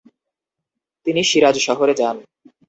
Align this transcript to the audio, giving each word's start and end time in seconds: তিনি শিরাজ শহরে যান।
তিনি 1.05 1.21
শিরাজ 1.23 1.55
শহরে 1.67 1.93
যান। 1.97 2.17